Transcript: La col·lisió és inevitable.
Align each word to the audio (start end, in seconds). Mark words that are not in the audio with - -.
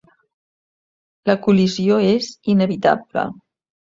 La 1.31 1.35
col·lisió 1.43 1.99
és 2.13 2.31
inevitable. 2.57 3.29